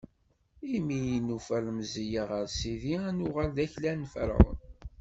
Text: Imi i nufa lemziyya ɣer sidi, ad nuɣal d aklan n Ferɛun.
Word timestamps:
Imi 0.77 0.99
i 1.15 1.17
nufa 1.25 1.55
lemziyya 1.65 2.23
ɣer 2.29 2.45
sidi, 2.57 2.93
ad 3.07 3.13
nuɣal 3.17 3.49
d 3.57 3.57
aklan 3.65 3.97
n 4.07 4.11
Ferɛun. 4.13 4.57